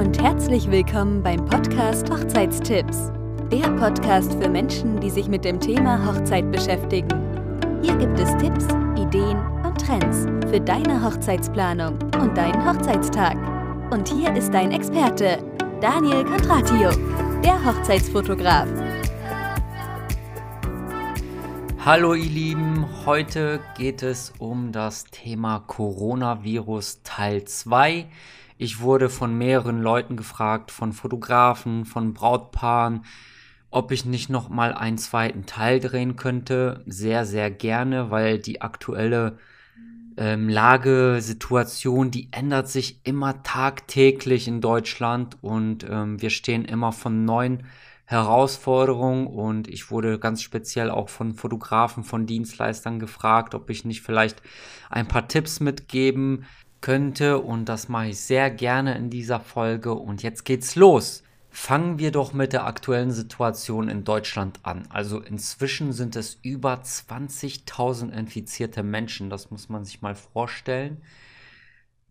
und 0.00 0.18
herzlich 0.22 0.70
willkommen 0.70 1.22
beim 1.22 1.44
Podcast 1.44 2.10
Hochzeitstipps. 2.10 3.12
Der 3.52 3.68
Podcast 3.72 4.32
für 4.32 4.48
Menschen, 4.48 4.98
die 4.98 5.10
sich 5.10 5.28
mit 5.28 5.44
dem 5.44 5.60
Thema 5.60 6.06
Hochzeit 6.06 6.50
beschäftigen. 6.50 7.10
Hier 7.82 7.94
gibt 7.98 8.18
es 8.18 8.34
Tipps, 8.38 8.64
Ideen 8.98 9.36
und 9.62 9.78
Trends 9.78 10.24
für 10.50 10.58
deine 10.58 11.04
Hochzeitsplanung 11.04 11.98
und 12.18 12.34
deinen 12.34 12.66
Hochzeitstag. 12.66 13.36
Und 13.92 14.08
hier 14.08 14.34
ist 14.34 14.54
dein 14.54 14.72
Experte, 14.72 15.44
Daniel 15.82 16.24
Kondratio, 16.24 16.92
der 17.44 17.62
Hochzeitsfotograf. 17.62 18.68
Hallo 21.84 22.14
ihr 22.14 22.30
Lieben, 22.30 22.86
heute 23.04 23.60
geht 23.76 24.02
es 24.02 24.32
um 24.38 24.72
das 24.72 25.04
Thema 25.04 25.58
Coronavirus 25.66 27.02
Teil 27.02 27.44
2. 27.44 28.06
Ich 28.62 28.80
wurde 28.80 29.08
von 29.08 29.38
mehreren 29.38 29.80
Leuten 29.80 30.18
gefragt, 30.18 30.70
von 30.70 30.92
Fotografen, 30.92 31.86
von 31.86 32.12
Brautpaaren, 32.12 33.06
ob 33.70 33.90
ich 33.90 34.04
nicht 34.04 34.28
noch 34.28 34.50
mal 34.50 34.74
einen 34.74 34.98
zweiten 34.98 35.46
Teil 35.46 35.80
drehen 35.80 36.16
könnte. 36.16 36.84
Sehr, 36.86 37.24
sehr 37.24 37.50
gerne, 37.50 38.10
weil 38.10 38.38
die 38.38 38.60
aktuelle 38.60 39.38
ähm, 40.18 40.50
Lagesituation, 40.50 42.10
die 42.10 42.28
ändert 42.32 42.68
sich 42.68 43.00
immer 43.04 43.42
tagtäglich 43.42 44.46
in 44.46 44.60
Deutschland 44.60 45.38
und 45.40 45.86
ähm, 45.88 46.20
wir 46.20 46.28
stehen 46.28 46.66
immer 46.66 46.92
von 46.92 47.24
neuen 47.24 47.62
Herausforderungen 48.04 49.26
und 49.26 49.68
ich 49.68 49.90
wurde 49.90 50.18
ganz 50.18 50.42
speziell 50.42 50.90
auch 50.90 51.08
von 51.08 51.32
Fotografen, 51.32 52.04
von 52.04 52.26
Dienstleistern 52.26 52.98
gefragt, 52.98 53.54
ob 53.54 53.70
ich 53.70 53.86
nicht 53.86 54.02
vielleicht 54.02 54.42
ein 54.90 55.08
paar 55.08 55.28
Tipps 55.28 55.60
mitgeben 55.60 56.44
könnte 56.80 57.38
und 57.38 57.66
das 57.66 57.88
mache 57.88 58.08
ich 58.08 58.20
sehr 58.20 58.50
gerne 58.50 58.96
in 58.96 59.10
dieser 59.10 59.40
Folge 59.40 59.94
und 59.94 60.22
jetzt 60.22 60.44
geht's 60.44 60.76
los. 60.76 61.22
Fangen 61.52 61.98
wir 61.98 62.12
doch 62.12 62.32
mit 62.32 62.52
der 62.52 62.64
aktuellen 62.64 63.10
Situation 63.10 63.88
in 63.88 64.04
Deutschland 64.04 64.60
an. 64.62 64.84
Also 64.88 65.20
inzwischen 65.20 65.92
sind 65.92 66.14
es 66.14 66.38
über 66.42 66.74
20.000 66.74 68.12
infizierte 68.12 68.84
Menschen, 68.84 69.30
das 69.30 69.50
muss 69.50 69.68
man 69.68 69.84
sich 69.84 70.00
mal 70.00 70.14
vorstellen. 70.14 71.02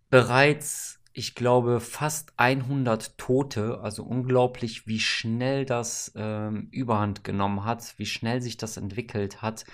Bereits, 0.09 1.00
ich 1.14 1.36
glaube, 1.36 1.80
fast 1.80 2.33
100 2.36 3.17
Tote, 3.17 3.80
also 3.81 4.04
unglaublich, 4.04 4.88
wie 4.88 5.00
schnell 5.00 5.66
das 5.66 6.11
ähm, 6.16 6.67
überhand 6.72 7.23
genommen 7.23 7.64
hat, 7.64 7.94
wie 7.98 8.06
schnell 8.06 8.42
sich 8.42 8.58
das 8.58 8.76
entwickelt 8.76 9.42
hat. 9.42 9.66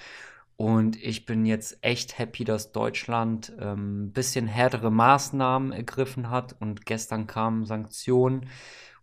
Und 0.58 1.02
ich 1.04 1.26
bin 1.26 1.46
jetzt 1.46 1.78
echt 1.82 2.18
happy, 2.18 2.46
dass 2.46 2.72
Deutschland 2.72 3.52
ein 3.60 3.68
ähm, 3.68 4.12
bisschen 4.14 4.48
härtere 4.48 4.90
Maßnahmen 4.90 5.74
ergriffen 5.74 6.30
hat 6.30 6.56
und 6.60 6.86
gestern 6.86 7.28
kamen 7.28 7.66
Sanktionen. 7.66 8.48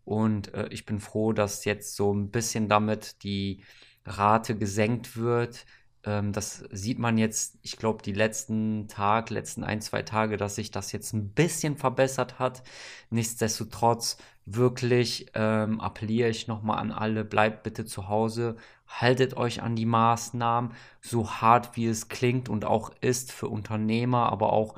Und 0.05 0.55
äh, 0.55 0.69
ich 0.71 0.87
bin 0.87 0.99
froh, 0.99 1.33
dass 1.33 1.65
jetzt 1.65 1.95
so 1.95 2.13
ein 2.13 2.31
bisschen 2.31 2.69
damit 2.69 3.23
die 3.23 3.63
Rate 4.07 4.57
gesenkt 4.57 5.17
wird. 5.17 5.67
Ähm, 6.05 6.33
das 6.33 6.65
sieht 6.71 6.99
man 6.99 7.19
jetzt, 7.19 7.59
ich 7.63 7.77
glaube, 7.77 8.03
die 8.03 8.13
letzten 8.13 8.89
Tag, 8.89 9.31
letzten 9.31 9.63
ein, 9.63 9.81
zwei 9.81 10.03
Tage, 10.03 10.39
dass 10.39 10.57
sich 10.57 10.71
das 10.71 10.91
jetzt 10.93 11.13
ein 11.13 11.31
bisschen 11.31 11.77
verbessert 11.77 12.39
hat. 12.39 12.63
Nichtsdestotrotz 13.11 14.17
wirklich 14.45 15.27
ähm, 15.35 15.81
appelliere 15.81 16.29
ich 16.29 16.49
nochmal 16.49 16.79
an 16.79 16.91
alle, 16.93 17.25
bleibt 17.25 17.63
bitte 17.63 17.85
zu 17.85 18.09
Hause, 18.09 18.57
haltet 19.01 19.37
euch 19.37 19.63
an 19.63 19.77
die 19.77 19.87
Maßnahmen, 19.87 20.73
so 21.01 21.31
hart 21.31 21.77
wie 21.77 21.87
es 21.87 22.09
klingt 22.09 22.49
und 22.49 22.65
auch 22.65 22.93
ist 23.01 23.33
für 23.33 23.49
Unternehmer, 23.49 24.31
aber 24.31 24.53
auch 24.53 24.77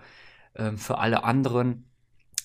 ähm, 0.56 0.78
für 0.78 0.98
alle 0.98 1.24
anderen. 1.24 1.84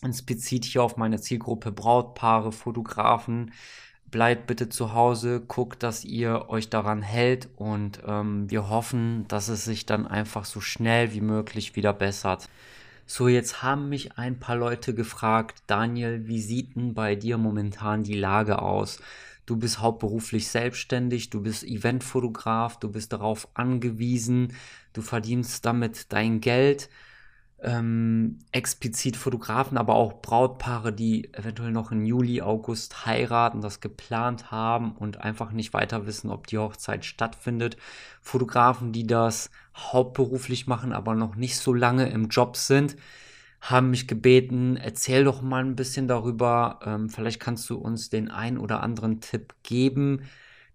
Es 0.01 0.21
bezieht 0.21 0.65
hier 0.65 0.83
auf 0.83 0.97
meine 0.97 1.19
Zielgruppe 1.19 1.71
Brautpaare, 1.71 2.51
Fotografen. 2.51 3.51
Bleibt 4.05 4.47
bitte 4.47 4.69
zu 4.69 4.93
Hause, 4.93 5.41
guckt, 5.41 5.83
dass 5.83 6.03
ihr 6.03 6.49
euch 6.49 6.69
daran 6.69 7.03
hält 7.03 7.49
und 7.57 8.01
ähm, 8.07 8.49
wir 8.49 8.69
hoffen, 8.69 9.27
dass 9.27 9.49
es 9.49 9.65
sich 9.65 9.85
dann 9.85 10.07
einfach 10.07 10.45
so 10.45 10.61
schnell 10.61 11.13
wie 11.13 11.21
möglich 11.21 11.75
wieder 11.75 11.93
bessert. 11.93 12.47
So, 13.05 13.27
jetzt 13.27 13.61
haben 13.63 13.89
mich 13.89 14.17
ein 14.17 14.39
paar 14.39 14.55
Leute 14.55 14.93
gefragt, 14.93 15.63
Daniel, 15.67 16.27
wie 16.27 16.39
sieht 16.39 16.75
denn 16.75 16.93
bei 16.93 17.15
dir 17.15 17.37
momentan 17.37 18.03
die 18.03 18.13
Lage 18.13 18.61
aus? 18.61 18.99
Du 19.49 19.57
bist 19.57 19.79
hauptberuflich 19.79 20.47
selbstständig, 20.47 21.31
du 21.31 21.41
bist 21.41 21.63
Eventfotograf, 21.63 22.77
du 22.77 22.87
bist 22.87 23.13
darauf 23.13 23.47
angewiesen, 23.55 24.53
du 24.93 25.01
verdienst 25.01 25.65
damit 25.65 26.13
dein 26.13 26.39
Geld. 26.39 26.87
Ähm, 27.59 28.37
explizit 28.51 29.17
Fotografen, 29.17 29.79
aber 29.79 29.95
auch 29.95 30.21
Brautpaare, 30.21 30.93
die 30.93 31.33
eventuell 31.33 31.71
noch 31.71 31.91
im 31.91 32.05
Juli, 32.05 32.43
August 32.43 33.07
heiraten, 33.07 33.59
das 33.61 33.79
geplant 33.79 34.51
haben 34.51 34.91
und 34.91 35.21
einfach 35.21 35.51
nicht 35.51 35.73
weiter 35.73 36.05
wissen, 36.05 36.29
ob 36.29 36.45
die 36.45 36.59
Hochzeit 36.59 37.03
stattfindet. 37.03 37.75
Fotografen, 38.21 38.91
die 38.91 39.07
das 39.07 39.49
hauptberuflich 39.75 40.67
machen, 40.67 40.93
aber 40.93 41.15
noch 41.15 41.35
nicht 41.35 41.57
so 41.57 41.73
lange 41.73 42.07
im 42.09 42.27
Job 42.27 42.55
sind 42.55 42.97
haben 43.61 43.89
mich 43.89 44.07
gebeten, 44.07 44.77
erzähl 44.77 45.23
doch 45.23 45.41
mal 45.41 45.63
ein 45.63 45.75
bisschen 45.75 46.07
darüber. 46.07 46.79
Ähm, 46.85 47.09
vielleicht 47.09 47.39
kannst 47.39 47.69
du 47.69 47.77
uns 47.77 48.09
den 48.09 48.31
ein 48.31 48.57
oder 48.57 48.81
anderen 48.81 49.21
Tipp 49.21 49.53
geben. 49.63 50.21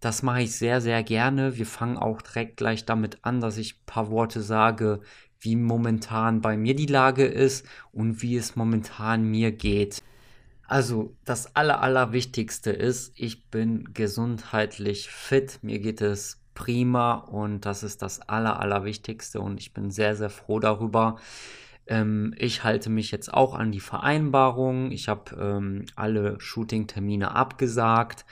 Das 0.00 0.22
mache 0.22 0.42
ich 0.42 0.56
sehr, 0.56 0.80
sehr 0.80 1.02
gerne. 1.02 1.56
Wir 1.56 1.66
fangen 1.66 1.96
auch 1.96 2.20
direkt 2.20 2.58
gleich 2.58 2.84
damit 2.84 3.18
an, 3.22 3.40
dass 3.40 3.56
ich 3.56 3.74
ein 3.74 3.86
paar 3.86 4.10
Worte 4.10 4.42
sage, 4.42 5.00
wie 5.40 5.56
momentan 5.56 6.40
bei 6.40 6.56
mir 6.56 6.74
die 6.74 6.86
Lage 6.86 7.24
ist 7.24 7.66
und 7.92 8.22
wie 8.22 8.36
es 8.36 8.56
momentan 8.56 9.24
mir 9.24 9.52
geht. 9.52 10.02
Also 10.66 11.14
das 11.24 11.54
Aller, 11.56 11.82
Allerwichtigste 11.82 12.70
ist, 12.70 13.12
ich 13.16 13.50
bin 13.50 13.92
gesundheitlich 13.92 15.08
fit, 15.10 15.58
mir 15.62 15.78
geht 15.78 16.00
es 16.00 16.40
prima 16.54 17.14
und 17.14 17.66
das 17.66 17.82
ist 17.82 18.00
das 18.00 18.20
Aller, 18.22 18.60
Allerwichtigste 18.60 19.40
und 19.40 19.60
ich 19.60 19.74
bin 19.74 19.90
sehr, 19.90 20.16
sehr 20.16 20.30
froh 20.30 20.60
darüber. 20.60 21.16
Ähm, 21.86 22.34
ich 22.38 22.64
halte 22.64 22.90
mich 22.90 23.10
jetzt 23.10 23.32
auch 23.32 23.54
an 23.54 23.72
die 23.72 23.80
Vereinbarung. 23.80 24.90
Ich 24.90 25.08
habe 25.08 25.36
ähm, 25.36 25.86
alle 25.96 26.40
Shooting-Termine 26.40 27.32
abgesagt. 27.32 28.24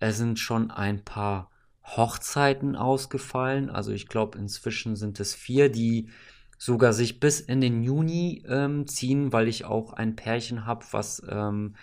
Es 0.00 0.18
sind 0.18 0.38
schon 0.38 0.70
ein 0.70 1.04
paar 1.04 1.50
Hochzeiten 1.84 2.76
ausgefallen. 2.76 3.70
Also 3.70 3.92
ich 3.92 4.08
glaube, 4.08 4.38
inzwischen 4.38 4.96
sind 4.96 5.20
es 5.20 5.34
vier, 5.34 5.68
die 5.68 6.08
sogar 6.58 6.92
sich 6.92 7.18
bis 7.18 7.40
in 7.40 7.60
den 7.60 7.82
Juni 7.82 8.44
ähm, 8.48 8.86
ziehen, 8.86 9.32
weil 9.32 9.48
ich 9.48 9.64
auch 9.64 9.92
ein 9.94 10.14
Pärchen 10.14 10.64
habe, 10.64 10.84
was 10.92 11.22
ähm, 11.28 11.74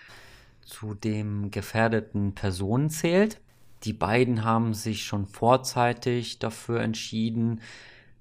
zu 0.64 0.94
dem 0.94 1.50
gefährdeten 1.50 2.34
Personen 2.34 2.88
zählt. 2.88 3.40
Die 3.84 3.92
beiden 3.92 4.44
haben 4.44 4.72
sich 4.72 5.04
schon 5.04 5.26
vorzeitig 5.26 6.38
dafür 6.38 6.80
entschieden, 6.80 7.60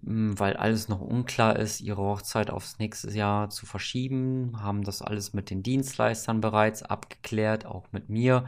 weil 0.02 0.56
alles 0.56 0.88
noch 0.88 1.02
unklar 1.02 1.58
ist, 1.58 1.82
ihre 1.82 2.02
Hochzeit 2.02 2.50
aufs 2.50 2.80
nächste 2.80 3.12
Jahr 3.12 3.50
zu 3.50 3.66
verschieben, 3.66 4.62
haben 4.62 4.84
das 4.84 5.02
alles 5.02 5.34
mit 5.34 5.50
den 5.50 5.64
Dienstleistern 5.64 6.42
bereits 6.42 6.84
abgeklärt, 6.84 7.66
auch 7.66 7.88
mit 7.92 8.10
mir, 8.10 8.46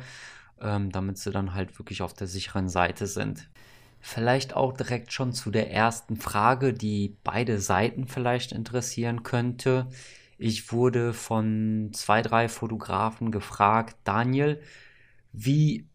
ähm, 0.62 0.91
damit 0.91 1.17
sie 1.17 1.31
dann 1.31 1.53
halt 1.53 1.78
wirklich 1.78 2.01
auf 2.01 2.13
der 2.13 2.28
sicheren 2.28 2.69
Seite 2.69 3.07
sind. 3.07 3.50
Vielleicht 4.00 4.56
auch 4.56 4.73
direkt 4.73 5.13
schon 5.13 5.34
zu 5.34 5.51
der 5.51 5.72
ersten 5.72 6.16
Frage, 6.16 6.73
die 6.73 7.17
beide 7.23 7.59
Seiten 7.59 8.07
vielleicht 8.07 8.51
interessieren 8.51 9.23
könnte. 9.23 9.88
Ich 10.38 10.72
wurde 10.72 11.13
von 11.13 11.91
zwei, 11.94 12.22
drei 12.23 12.50
Fotografen 12.50 13.31
gefragt, 13.31 13.95
Daniel, 14.03 14.62
wie 15.33 15.88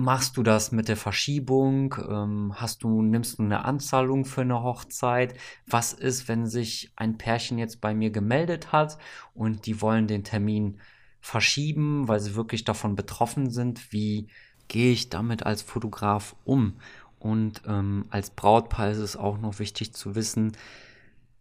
machst 0.00 0.36
du 0.36 0.42
das 0.42 0.72
mit 0.72 0.88
der 0.88 0.96
Verschiebung? 0.96 1.94
Ähm, 2.08 2.54
hast 2.56 2.82
du, 2.82 3.02
nimmst 3.02 3.38
du 3.38 3.42
eine 3.42 3.64
Anzahlung 3.64 4.24
für 4.24 4.40
eine 4.40 4.62
Hochzeit? 4.62 5.34
Was 5.66 5.92
ist, 5.92 6.28
wenn 6.28 6.46
sich 6.46 6.92
ein 6.96 7.18
Pärchen 7.18 7.58
jetzt 7.58 7.80
bei 7.80 7.94
mir 7.94 8.10
gemeldet 8.10 8.72
hat 8.72 8.98
und 9.34 9.66
die 9.66 9.80
wollen 9.80 10.06
den 10.06 10.24
Termin 10.24 10.80
verschieben, 11.20 12.08
weil 12.08 12.20
sie 12.20 12.34
wirklich 12.34 12.64
davon 12.64 12.96
betroffen 12.96 13.50
sind? 13.50 13.92
Wie 13.92 14.28
gehe 14.68 14.92
ich 14.92 15.10
damit 15.10 15.44
als 15.44 15.62
Fotograf 15.62 16.34
um? 16.44 16.76
Und 17.18 17.62
ähm, 17.66 18.06
als 18.10 18.30
Brautpaar 18.30 18.90
ist 18.90 18.98
es 18.98 19.16
auch 19.16 19.38
noch 19.38 19.58
wichtig 19.58 19.92
zu 19.92 20.14
wissen, 20.14 20.56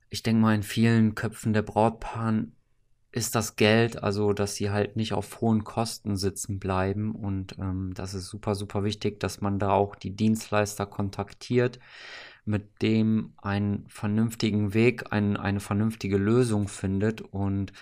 ich 0.09 0.23
denke 0.23 0.41
mal, 0.41 0.55
in 0.55 0.63
vielen 0.63 1.15
Köpfen 1.15 1.53
der 1.53 1.61
Brautpaaren 1.61 2.55
ist 3.11 3.35
das 3.35 3.55
Geld, 3.55 4.03
also 4.03 4.33
dass 4.33 4.55
sie 4.55 4.69
halt 4.69 4.95
nicht 4.95 5.13
auf 5.13 5.41
hohen 5.41 5.63
Kosten 5.63 6.15
sitzen 6.15 6.59
bleiben. 6.59 7.15
Und 7.15 7.57
ähm, 7.59 7.93
das 7.95 8.13
ist 8.13 8.27
super, 8.27 8.55
super 8.55 8.83
wichtig, 8.83 9.19
dass 9.19 9.41
man 9.41 9.57
da 9.57 9.71
auch 9.71 9.95
die 9.95 10.15
Dienstleister 10.15 10.85
kontaktiert, 10.85 11.79
mit 12.45 12.81
dem 12.81 13.33
einen 13.37 13.85
vernünftigen 13.89 14.73
Weg, 14.73 15.11
ein, 15.11 15.37
eine 15.37 15.59
vernünftige 15.59 16.17
Lösung 16.17 16.67
findet. 16.67 17.21
Und 17.21 17.73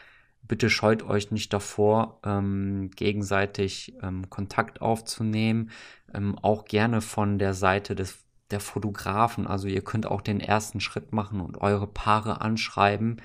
bitte 0.43 0.69
scheut 0.69 1.03
euch 1.03 1.31
nicht 1.31 1.51
davor, 1.51 2.19
ähm, 2.23 2.91
gegenseitig 2.95 3.95
ähm, 4.01 4.29
Kontakt 4.29 4.81
aufzunehmen, 4.81 5.71
ähm, 6.13 6.37
auch 6.39 6.65
gerne 6.65 7.01
von 7.01 7.37
der 7.37 7.53
Seite 7.53 7.95
des 7.95 8.26
der 8.51 8.59
Fotografen. 8.59 9.47
Also 9.47 9.67
ihr 9.67 9.83
könnt 9.83 10.05
auch 10.05 10.21
den 10.21 10.39
ersten 10.39 10.79
Schritt 10.79 11.13
machen 11.13 11.41
und 11.41 11.57
eure 11.57 11.87
Paare 11.87 12.41
anschreiben. 12.41 13.21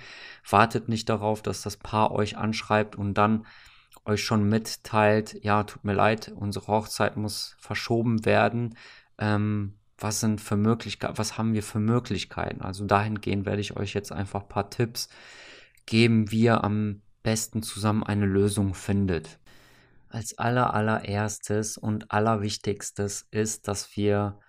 Wartet 0.48 0.88
nicht 0.88 1.08
darauf, 1.08 1.42
dass 1.42 1.62
das 1.62 1.76
Paar 1.76 2.12
euch 2.12 2.36
anschreibt 2.36 2.96
und 2.96 3.14
dann 3.14 3.46
euch 4.04 4.24
schon 4.24 4.48
mitteilt, 4.48 5.36
ja, 5.42 5.62
tut 5.62 5.84
mir 5.84 5.92
leid, 5.92 6.32
unsere 6.34 6.66
Hochzeit 6.66 7.16
muss 7.16 7.56
verschoben 7.58 8.24
werden. 8.24 8.76
Ähm, 9.18 9.74
was 9.98 10.20
sind 10.20 10.40
für 10.40 10.56
Möglichkeiten, 10.56 11.18
was 11.18 11.38
haben 11.38 11.54
wir 11.54 11.62
für 11.62 11.78
Möglichkeiten? 11.78 12.60
Also 12.62 12.84
dahingehend 12.84 13.46
werde 13.46 13.60
ich 13.60 13.76
euch 13.76 13.94
jetzt 13.94 14.10
einfach 14.10 14.42
ein 14.42 14.48
paar 14.48 14.70
Tipps 14.70 15.08
geben, 15.86 16.30
wie 16.30 16.42
ihr 16.42 16.64
am 16.64 17.02
besten 17.22 17.62
zusammen 17.62 18.02
eine 18.02 18.26
Lösung 18.26 18.74
findet. 18.74 19.38
Als 20.08 20.36
aller 20.38 20.74
allererstes 20.74 21.78
und 21.78 22.10
allerwichtigstes 22.10 23.28
ist, 23.30 23.68
dass 23.68 23.96
wir 23.96 24.40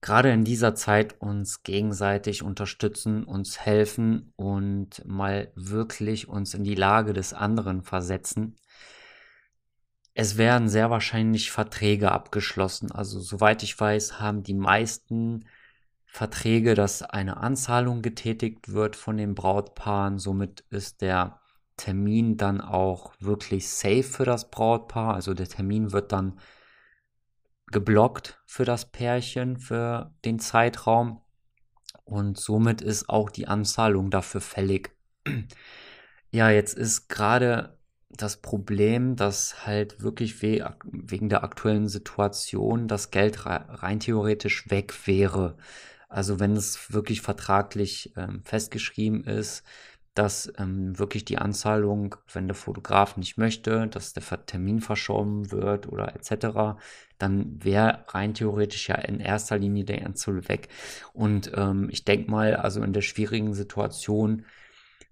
gerade 0.00 0.30
in 0.30 0.44
dieser 0.44 0.74
Zeit 0.74 1.20
uns 1.20 1.62
gegenseitig 1.62 2.42
unterstützen, 2.42 3.24
uns 3.24 3.60
helfen 3.60 4.32
und 4.36 5.04
mal 5.06 5.50
wirklich 5.54 6.28
uns 6.28 6.54
in 6.54 6.64
die 6.64 6.74
Lage 6.76 7.12
des 7.12 7.32
anderen 7.32 7.82
versetzen. 7.82 8.56
Es 10.14 10.36
werden 10.36 10.68
sehr 10.68 10.90
wahrscheinlich 10.90 11.50
Verträge 11.50 12.10
abgeschlossen. 12.12 12.90
Also 12.90 13.20
soweit 13.20 13.62
ich 13.62 13.78
weiß, 13.78 14.20
haben 14.20 14.42
die 14.42 14.54
meisten 14.54 15.44
Verträge, 16.06 16.74
dass 16.74 17.02
eine 17.02 17.36
Anzahlung 17.36 18.02
getätigt 18.02 18.72
wird 18.72 18.96
von 18.96 19.16
den 19.16 19.34
Brautpaaren. 19.34 20.18
Somit 20.18 20.64
ist 20.70 21.02
der 21.02 21.40
Termin 21.76 22.36
dann 22.36 22.60
auch 22.60 23.12
wirklich 23.20 23.68
safe 23.68 24.02
für 24.02 24.24
das 24.24 24.50
Brautpaar. 24.50 25.14
Also 25.14 25.34
der 25.34 25.48
Termin 25.48 25.92
wird 25.92 26.10
dann 26.12 26.40
geblockt 27.70 28.40
für 28.46 28.64
das 28.64 28.90
Pärchen 28.90 29.56
für 29.56 30.12
den 30.24 30.38
Zeitraum 30.38 31.20
und 32.04 32.38
somit 32.38 32.80
ist 32.80 33.08
auch 33.08 33.30
die 33.30 33.48
Anzahlung 33.48 34.10
dafür 34.10 34.40
fällig. 34.40 34.92
Ja, 36.30 36.50
jetzt 36.50 36.76
ist 36.76 37.08
gerade 37.08 37.78
das 38.10 38.38
Problem, 38.38 39.16
dass 39.16 39.66
halt 39.66 40.02
wirklich 40.02 40.42
we 40.42 40.62
wegen 40.84 41.28
der 41.28 41.44
aktuellen 41.44 41.88
Situation 41.88 42.88
das 42.88 43.10
Geld 43.10 43.46
rein 43.46 44.00
theoretisch 44.00 44.70
weg 44.70 45.06
wäre. 45.06 45.56
Also 46.08 46.40
wenn 46.40 46.56
es 46.56 46.92
wirklich 46.92 47.22
vertraglich 47.22 48.12
ähm, 48.16 48.42
festgeschrieben 48.44 49.24
ist, 49.24 49.62
dass 50.14 50.52
ähm, 50.58 50.98
wirklich 50.98 51.24
die 51.24 51.38
Anzahlung, 51.38 52.16
wenn 52.32 52.48
der 52.48 52.56
Fotograf 52.56 53.16
nicht 53.16 53.38
möchte, 53.38 53.86
dass 53.86 54.14
der 54.14 54.24
Termin 54.46 54.80
verschoben 54.80 55.52
wird 55.52 55.88
oder 55.88 56.14
etc., 56.16 56.78
dann 57.18 57.62
wäre 57.64 58.04
rein 58.08 58.34
theoretisch 58.34 58.88
ja 58.88 58.96
in 58.96 59.20
erster 59.20 59.58
Linie 59.58 59.84
der 59.84 60.06
Anzahl 60.06 60.48
weg. 60.48 60.68
Und 61.12 61.52
ähm, 61.54 61.88
ich 61.90 62.04
denke 62.04 62.30
mal, 62.30 62.56
also 62.56 62.82
in 62.82 62.92
der 62.92 63.02
schwierigen 63.02 63.54
Situation 63.54 64.44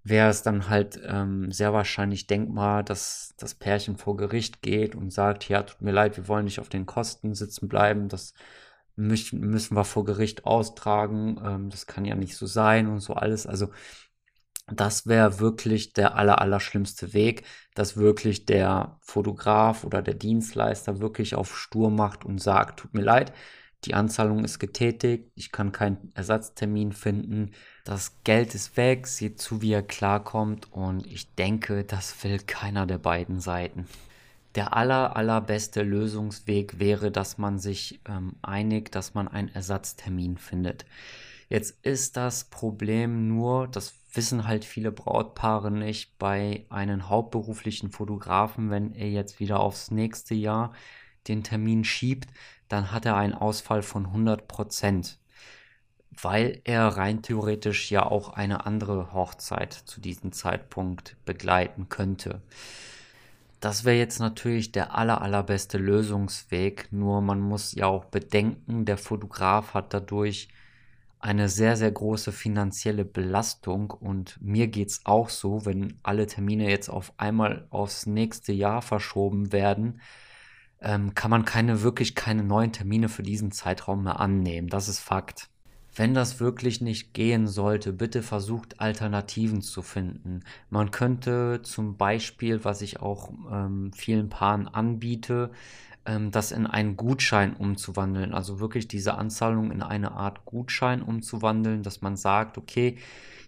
wäre 0.03 0.29
es 0.29 0.41
dann 0.41 0.69
halt 0.69 0.99
ähm, 1.05 1.51
sehr 1.51 1.73
wahrscheinlich 1.73 2.27
denkbar, 2.27 2.83
dass 2.83 3.33
das 3.37 3.55
Pärchen 3.55 3.97
vor 3.97 4.15
Gericht 4.17 4.61
geht 4.61 4.95
und 4.95 5.11
sagt, 5.11 5.49
ja, 5.49 5.63
tut 5.63 5.81
mir 5.81 5.91
leid, 5.91 6.17
wir 6.17 6.27
wollen 6.27 6.45
nicht 6.45 6.59
auf 6.59 6.69
den 6.69 6.85
Kosten 6.85 7.35
sitzen 7.35 7.67
bleiben, 7.67 8.07
das 8.07 8.33
müssen, 8.95 9.41
müssen 9.41 9.75
wir 9.75 9.83
vor 9.85 10.05
Gericht 10.05 10.45
austragen, 10.45 11.39
ähm, 11.43 11.69
das 11.69 11.87
kann 11.87 12.05
ja 12.05 12.15
nicht 12.15 12.35
so 12.37 12.45
sein 12.45 12.87
und 12.87 13.01
so 13.01 13.13
alles. 13.13 13.47
Also 13.47 13.69
das 14.71 15.07
wäre 15.07 15.39
wirklich 15.39 15.93
der 15.93 16.15
aller, 16.15 16.41
aller 16.41 16.59
schlimmste 16.59 17.13
Weg, 17.13 17.43
dass 17.73 17.97
wirklich 17.97 18.45
der 18.45 18.97
Fotograf 19.01 19.83
oder 19.83 20.01
der 20.01 20.13
Dienstleister 20.13 20.99
wirklich 20.99 21.35
auf 21.35 21.57
Stur 21.57 21.89
macht 21.89 22.25
und 22.25 22.39
sagt, 22.39 22.79
tut 22.79 22.93
mir 22.93 23.01
leid, 23.01 23.33
die 23.85 23.93
Anzahlung 23.93 24.43
ist 24.43 24.59
getätigt, 24.59 25.31
ich 25.35 25.51
kann 25.51 25.71
keinen 25.71 26.11
Ersatztermin 26.15 26.91
finden, 26.91 27.51
das 27.85 28.23
Geld 28.23 28.55
ist 28.55 28.75
weg, 28.75 29.07
seht 29.07 29.39
zu, 29.39 29.61
wie 29.61 29.71
er 29.71 29.83
klarkommt 29.83 30.71
und 30.73 31.05
ich 31.05 31.35
denke, 31.35 31.83
das 31.83 32.23
will 32.23 32.39
keiner 32.39 32.85
der 32.85 32.97
beiden 32.97 33.39
Seiten. 33.39 33.87
Der 34.55 34.75
aller, 34.75 35.15
allerbeste 35.15 35.83
Lösungsweg 35.83 36.79
wäre, 36.79 37.11
dass 37.11 37.37
man 37.37 37.59
sich 37.59 38.01
ähm, 38.09 38.35
einigt, 38.41 38.95
dass 38.95 39.13
man 39.13 39.27
einen 39.27 39.49
Ersatztermin 39.49 40.37
findet. 40.37 40.85
Jetzt 41.49 41.85
ist 41.85 42.17
das 42.17 42.45
Problem 42.45 43.27
nur, 43.29 43.67
das 43.67 43.93
wissen 44.13 44.47
halt 44.47 44.65
viele 44.65 44.91
Brautpaare 44.91 45.71
nicht 45.71 46.17
bei 46.17 46.65
einem 46.69 47.07
hauptberuflichen 47.07 47.91
Fotografen, 47.91 48.69
wenn 48.69 48.93
er 48.93 49.09
jetzt 49.09 49.39
wieder 49.39 49.59
aufs 49.61 49.91
nächste 49.91 50.35
Jahr 50.35 50.73
den 51.27 51.43
Termin 51.43 51.83
schiebt, 51.83 52.29
dann 52.67 52.91
hat 52.91 53.05
er 53.05 53.15
einen 53.15 53.33
Ausfall 53.33 53.81
von 53.81 54.07
100 54.07 54.47
Prozent, 54.47 55.19
weil 56.09 56.61
er 56.65 56.87
rein 56.87 57.21
theoretisch 57.21 57.91
ja 57.91 58.05
auch 58.05 58.29
eine 58.29 58.65
andere 58.65 59.13
Hochzeit 59.13 59.73
zu 59.73 60.01
diesem 60.01 60.33
Zeitpunkt 60.33 61.15
begleiten 61.23 61.87
könnte. 61.87 62.41
Das 63.61 63.85
wäre 63.85 63.97
jetzt 63.97 64.19
natürlich 64.19 64.71
der 64.71 64.95
aller, 64.95 65.21
allerbeste 65.21 65.77
Lösungsweg, 65.77 66.91
nur 66.91 67.21
man 67.21 67.39
muss 67.39 67.73
ja 67.73 67.87
auch 67.87 68.05
bedenken, 68.05 68.85
der 68.85 68.97
Fotograf 68.97 69.73
hat 69.73 69.93
dadurch 69.93 70.49
eine 71.19 71.49
sehr, 71.49 71.75
sehr 71.77 71.91
große 71.91 72.31
finanzielle 72.31 73.05
Belastung 73.05 73.91
und 73.91 74.37
mir 74.41 74.67
geht 74.67 74.89
es 74.89 75.01
auch 75.05 75.29
so, 75.29 75.65
wenn 75.65 75.97
alle 76.03 76.27
Termine 76.27 76.69
jetzt 76.69 76.89
auf 76.89 77.13
einmal 77.17 77.67
aufs 77.69 78.05
nächste 78.05 78.53
Jahr 78.53 78.81
verschoben 78.81 79.51
werden, 79.51 79.99
ähm, 80.81 81.15
kann 81.15 81.31
man 81.31 81.45
keine 81.45 81.81
wirklich 81.81 82.15
keine 82.15 82.43
neuen 82.43 82.71
Termine 82.71 83.09
für 83.09 83.23
diesen 83.23 83.51
Zeitraum 83.51 84.03
mehr 84.03 84.19
annehmen. 84.19 84.69
Das 84.69 84.87
ist 84.87 84.99
Fakt. 84.99 85.49
Wenn 85.95 86.13
das 86.13 86.39
wirklich 86.39 86.79
nicht 86.79 87.15
gehen 87.15 87.47
sollte, 87.47 87.91
bitte 87.91 88.21
versucht 88.21 88.79
Alternativen 88.79 89.63
zu 89.63 89.81
finden. 89.81 90.41
Man 90.69 90.91
könnte 90.91 91.61
zum 91.63 91.97
Beispiel, 91.97 92.63
was 92.63 92.83
ich 92.83 92.99
auch 92.99 93.31
ähm, 93.51 93.91
vielen 93.93 94.29
Paaren 94.29 94.67
anbiete, 94.67 95.49
ähm, 96.07 96.31
das 96.31 96.51
in 96.51 96.65
einen 96.65 96.97
Gutschein 96.97 97.53
umzuwandeln. 97.53 98.33
Also 98.33 98.59
wirklich 98.59 98.87
diese 98.87 99.15
Anzahlung 99.15 99.71
in 99.71 99.83
eine 99.83 100.13
Art 100.13 100.45
Gutschein 100.45 101.03
umzuwandeln, 101.03 101.83
dass 101.83 102.01
man 102.01 102.15
sagt, 102.15 102.57
okay, 102.57 102.97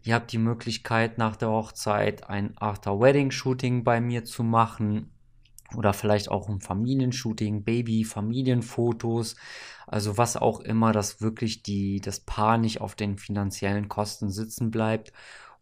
ihr 0.04 0.14
habt 0.14 0.32
die 0.32 0.38
Möglichkeit 0.38 1.18
nach 1.18 1.36
der 1.36 1.50
Hochzeit 1.50 2.30
ein 2.30 2.56
After-Wedding-Shooting 2.58 3.84
bei 3.84 4.02
mir 4.02 4.26
zu 4.26 4.44
machen 4.44 5.12
oder 5.76 5.94
vielleicht 5.94 6.30
auch 6.30 6.50
ein 6.50 6.62
Familienshooting, 6.62 7.64
Baby, 7.64 8.04
Familienfotos, 8.04 9.36
also 9.88 10.18
was 10.18 10.36
auch 10.36 10.60
immer, 10.62 10.92
dass 10.92 11.22
wirklich 11.22 11.64
die, 11.64 12.02
das 12.02 12.20
Paar 12.20 12.58
nicht 12.58 12.82
auf 12.82 12.96
den 12.96 13.18
finanziellen 13.18 13.88
Kosten 13.88 14.30
sitzen 14.30 14.72
bleibt 14.72 15.14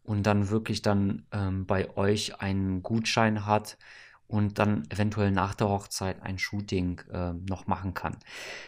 und 0.04 0.24
dann 0.24 0.50
wirklich 0.50 0.82
dann 0.82 1.26
ähm, 1.32 1.66
bei 1.66 1.96
euch 1.98 2.40
einen 2.40 2.84
Gutschein 2.84 3.46
hat, 3.46 3.78
und 4.28 4.60
dann 4.60 4.84
eventuell 4.90 5.32
nach 5.32 5.56
der 5.56 5.70
Hochzeit 5.70 6.22
ein 6.22 6.38
Shooting 6.38 7.02
äh, 7.12 7.34
noch 7.50 7.68
machen 7.68 7.94
kann. 7.94 8.18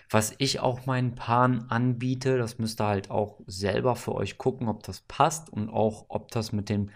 Was 0.09 0.33
ich 0.37 0.61
auch 0.61 0.85
meinen 0.85 1.15
Paaren 1.15 1.69
anbiete, 1.69 2.37
das 2.37 2.59
müsst 2.59 2.79
ihr 2.81 2.87
halt 2.87 3.11
auch 3.11 3.41
selber 3.45 3.95
für 3.95 4.15
euch 4.15 4.37
gucken, 4.37 4.69
ob 4.69 4.83
das 4.83 5.01
passt 5.01 5.49
und 5.49 5.69
auch 5.69 6.05
ob 6.07 6.31
das 6.31 6.53
mit 6.53 6.69
den 6.69 6.91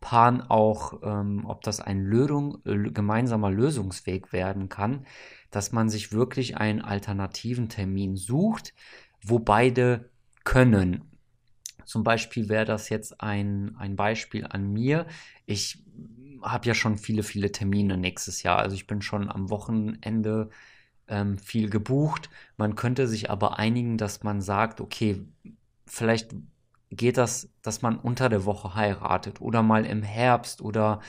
Paaren 0.00 0.40
auch, 0.40 1.00
ähm, 1.02 1.44
ob 1.44 1.62
das 1.62 1.80
ein 1.80 2.02
Lösung, 2.04 2.62
gemeinsamer 2.64 3.50
Lösungsweg 3.50 4.32
werden 4.32 4.68
kann, 4.68 5.06
dass 5.50 5.72
man 5.72 5.88
sich 5.88 6.12
wirklich 6.12 6.56
einen 6.56 6.80
alternativen 6.80 7.68
Termin 7.68 8.16
sucht, 8.16 8.74
wo 9.22 9.38
beide 9.38 10.10
können. 10.44 11.04
Zum 11.84 12.02
Beispiel 12.02 12.48
wäre 12.48 12.64
das 12.64 12.88
jetzt 12.88 13.20
ein, 13.20 13.76
ein 13.76 13.94
Beispiel 13.94 14.46
an 14.46 14.72
mir. 14.72 15.06
Ich 15.44 15.84
habe 16.42 16.66
ja 16.66 16.74
schon 16.74 16.98
viele, 16.98 17.22
viele 17.22 17.52
Termine 17.52 17.96
nächstes 17.96 18.42
Jahr. 18.42 18.58
Also 18.58 18.74
ich 18.74 18.86
bin 18.86 19.02
schon 19.02 19.30
am 19.30 19.50
Wochenende 19.50 20.50
ähm, 21.08 21.38
viel 21.38 21.70
gebucht. 21.70 22.30
Man 22.56 22.76
könnte 22.76 23.08
sich 23.08 23.30
aber 23.30 23.58
einigen, 23.58 23.98
dass 23.98 24.22
man 24.22 24.40
sagt, 24.40 24.80
okay, 24.80 25.24
vielleicht 25.86 26.34
geht 26.90 27.18
das, 27.18 27.50
dass 27.62 27.82
man 27.82 27.98
unter 27.98 28.28
der 28.28 28.44
Woche 28.44 28.74
heiratet 28.74 29.40
oder 29.40 29.62
mal 29.62 29.86
im 29.86 30.02
Herbst 30.02 30.60
oder 30.60 31.00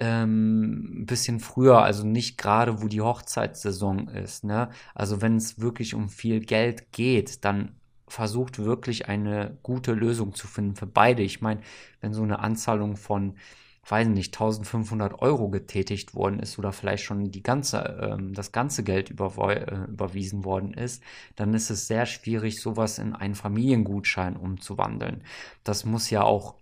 ähm, 0.00 1.02
ein 1.02 1.06
bisschen 1.06 1.40
früher, 1.40 1.82
also 1.82 2.04
nicht 2.06 2.36
gerade, 2.38 2.82
wo 2.82 2.88
die 2.88 3.00
Hochzeitssaison 3.00 4.08
ist. 4.08 4.44
Ne? 4.44 4.70
Also 4.94 5.22
wenn 5.22 5.36
es 5.36 5.60
wirklich 5.60 5.94
um 5.94 6.08
viel 6.08 6.40
Geld 6.40 6.92
geht, 6.92 7.44
dann 7.44 7.76
versucht 8.08 8.58
wirklich 8.58 9.08
eine 9.08 9.56
gute 9.62 9.92
Lösung 9.92 10.34
zu 10.34 10.46
finden 10.46 10.76
für 10.76 10.86
beide. 10.86 11.22
Ich 11.22 11.40
meine, 11.40 11.60
wenn 12.00 12.12
so 12.12 12.22
eine 12.22 12.40
Anzahlung 12.40 12.96
von 12.96 13.36
weiß 13.86 14.08
nicht, 14.08 14.34
1500 14.34 15.20
Euro 15.20 15.48
getätigt 15.50 16.14
worden 16.14 16.38
ist 16.40 16.58
oder 16.58 16.72
vielleicht 16.72 17.04
schon 17.04 17.30
die 17.30 17.42
ganze, 17.42 17.78
ähm, 18.00 18.32
das 18.34 18.52
ganze 18.52 18.82
Geld 18.82 19.10
äh, 19.10 19.14
überwiesen 19.14 20.44
worden 20.44 20.74
ist, 20.74 21.02
dann 21.36 21.54
ist 21.54 21.70
es 21.70 21.86
sehr 21.86 22.06
schwierig, 22.06 22.60
sowas 22.60 22.98
in 22.98 23.12
einen 23.12 23.34
Familiengutschein 23.34 24.36
umzuwandeln. 24.36 25.22
Das 25.64 25.84
muss 25.84 26.10
ja 26.10 26.22
auch 26.22 26.56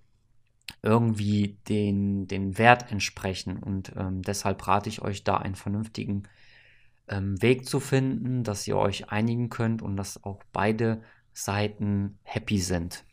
irgendwie 0.83 1.59
den, 1.69 2.27
den 2.27 2.59
Wert 2.59 2.91
entsprechen 2.91 3.59
und 3.59 3.93
ähm, 3.97 4.23
deshalb 4.23 4.67
rate 4.67 4.89
ich 4.89 5.03
euch 5.03 5.23
da 5.25 5.37
einen 5.37 5.55
vernünftigen 5.55 6.25
ähm, 7.09 7.41
Weg 7.43 7.67
zu 7.67 7.79
finden, 7.81 8.43
dass 8.43 8.67
ihr 8.67 8.77
euch 8.77 9.11
einigen 9.11 9.49
könnt 9.49 9.83
und 9.83 9.97
dass 9.97 10.25
auch 10.25 10.43
beide 10.53 11.03
Seiten 11.33 12.19
happy 12.23 12.59
sind. 12.59 13.05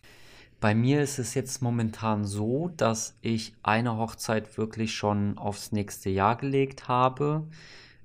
Bei 0.60 0.76
mir 0.76 1.02
ist 1.02 1.20
es 1.20 1.36
jetzt 1.36 1.62
momentan 1.62 2.26
so, 2.26 2.70
dass 2.76 3.18
ich 3.22 3.54
eine 3.64 3.98
Hochzeit 3.98 4.58
wirklich 4.58 4.94
schon 4.94 5.38
aufs 5.38 5.72
nächste 5.72 6.10
Jahr 6.10 6.36
gelegt 6.36 6.88
habe. 6.88 7.48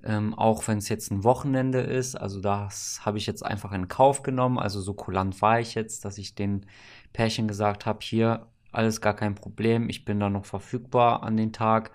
Ähm, 0.04 0.34
auch 0.34 0.68
wenn 0.68 0.78
es 0.78 0.88
jetzt 0.88 1.10
ein 1.10 1.24
Wochenende 1.24 1.80
ist. 1.80 2.14
Also 2.14 2.40
das 2.40 3.00
habe 3.04 3.18
ich 3.18 3.26
jetzt 3.26 3.44
einfach 3.44 3.72
in 3.72 3.88
Kauf 3.88 4.22
genommen. 4.22 4.58
Also 4.58 4.80
so 4.80 4.94
kulant 4.94 5.40
war 5.42 5.60
ich 5.60 5.74
jetzt, 5.74 6.04
dass 6.04 6.18
ich 6.18 6.34
den 6.34 6.66
Pärchen 7.12 7.48
gesagt 7.48 7.86
habe, 7.86 8.00
hier 8.02 8.46
alles 8.74 9.00
gar 9.00 9.14
kein 9.14 9.34
Problem, 9.34 9.88
ich 9.88 10.04
bin 10.04 10.20
da 10.20 10.28
noch 10.30 10.44
verfügbar 10.46 11.22
an 11.22 11.36
den 11.36 11.52
Tag. 11.52 11.92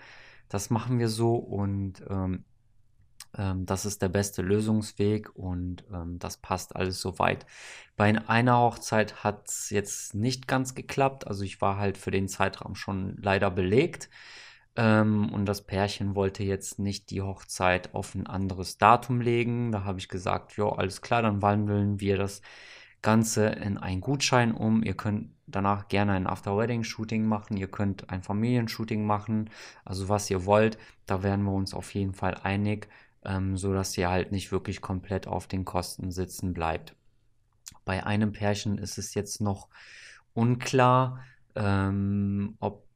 Das 0.50 0.70
machen 0.70 1.00
wir 1.00 1.10
so 1.10 1.36
und 1.36 2.04
ähm, 2.10 2.44
ähm, 3.38 3.66
das 3.66 3.86
ist 3.86 4.02
der 4.02 4.10
beste 4.10 4.42
Lösungsweg 4.42 5.36
und 5.36 5.84
ähm, 5.94 6.20
das 6.20 6.38
passt 6.38 6.76
alles 6.76 7.02
soweit. 7.02 7.46
Bei 7.96 8.06
einer 8.28 8.58
Hochzeit 8.60 9.24
hat 9.24 9.48
es 9.48 9.70
jetzt 9.70 10.16
nicht 10.16 10.48
ganz 10.48 10.76
geklappt. 10.76 11.28
Also 11.28 11.44
ich 11.44 11.62
war 11.62 11.78
halt 11.78 11.98
für 11.98 12.12
den 12.12 12.28
Zeitraum 12.28 12.76
schon 12.76 13.18
leider 13.22 13.52
belegt. 13.52 14.10
Ähm, 14.76 15.32
und 15.34 15.46
das 15.46 15.66
Pärchen 15.66 16.16
wollte 16.16 16.44
jetzt 16.44 16.80
nicht 16.80 17.10
die 17.12 17.22
Hochzeit 17.22 17.94
auf 17.94 18.16
ein 18.16 18.28
anderes 18.28 18.78
Datum 18.78 19.22
legen. 19.22 19.72
Da 19.72 19.84
habe 19.84 20.00
ich 20.00 20.10
gesagt, 20.10 20.58
ja, 20.58 20.70
alles 20.70 21.02
klar, 21.02 21.22
dann 21.22 21.42
wandeln 21.42 22.00
wir 22.00 22.18
das 22.18 22.42
Ganze 23.02 23.48
in 23.48 23.78
einen 23.78 24.02
Gutschein 24.02 24.54
um. 24.54 24.84
Ihr 24.84 24.94
könnt 24.96 25.32
danach 25.48 25.88
gerne 25.88 26.14
ein 26.14 26.28
After-Wedding-Shooting 26.28 27.26
machen. 27.26 27.58
Ihr 27.58 27.70
könnt 27.70 28.10
ein 28.10 28.24
Familienshooting 28.24 29.06
machen. 29.06 29.50
Also 29.86 30.10
was 30.10 30.30
ihr 30.30 30.46
wollt. 30.46 30.78
Da 31.06 31.24
werden 31.24 31.44
wir 31.46 31.54
uns 31.54 31.74
auf 31.74 31.94
jeden 31.94 32.14
Fall 32.14 32.36
einig, 32.44 32.88
ähm, 33.26 33.58
so 33.58 33.74
dass 33.74 33.98
ihr 33.98 34.10
halt 34.10 34.32
nicht 34.32 34.52
wirklich 34.52 34.82
komplett 34.82 35.28
auf 35.28 35.48
den 35.48 35.66
Kosten 35.66 36.12
sitzen 36.12 36.54
bleibt. 36.54 36.96
Bei 37.86 38.06
einem 38.06 38.32
Pärchen 38.32 38.78
ist 38.78 38.98
es 38.98 39.14
jetzt 39.14 39.42
noch 39.42 39.68
unklar, 40.34 41.24
ähm, 41.56 42.56
ob 42.60 42.88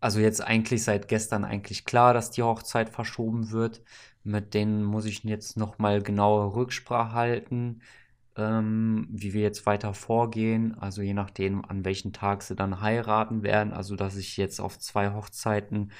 also 0.00 0.20
jetzt 0.20 0.42
eigentlich 0.42 0.84
seit 0.84 1.08
gestern 1.08 1.46
eigentlich 1.46 1.86
klar, 1.86 2.12
dass 2.12 2.30
die 2.30 2.42
Hochzeit 2.42 2.90
verschoben 2.90 3.52
wird. 3.52 3.80
Mit 4.22 4.52
denen 4.52 4.84
muss 4.84 5.06
ich 5.06 5.24
jetzt 5.24 5.56
noch 5.56 5.78
mal 5.78 6.02
genaue 6.02 6.54
Rücksprache 6.54 7.14
halten, 7.14 7.80
ähm, 8.36 9.06
wie 9.10 9.32
wir 9.32 9.40
jetzt 9.40 9.64
weiter 9.64 9.94
vorgehen. 9.94 10.76
Also 10.78 11.00
je 11.00 11.14
nachdem, 11.14 11.64
an 11.64 11.86
welchem 11.86 12.12
Tag 12.12 12.42
sie 12.42 12.54
dann 12.54 12.82
heiraten 12.82 13.42
werden. 13.42 13.72
Also 13.72 13.96
dass 13.96 14.16
ich 14.16 14.36
jetzt 14.36 14.60
auf 14.60 14.78
zwei 14.78 15.14
Hochzeiten 15.14 15.90